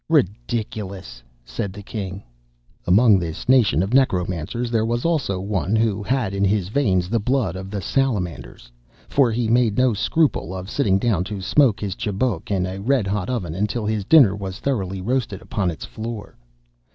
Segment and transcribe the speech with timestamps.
[0.09, 2.23] '""Ridiculous!" said the king.
[2.87, 7.19] "'Among this nation of necromancers there was also one who had in his veins the
[7.19, 8.71] blood of the salamanders;
[9.07, 13.05] for he made no scruple of sitting down to smoke his chibouc in a red
[13.05, 16.35] hot oven until his dinner was thoroughly roasted upon its floor.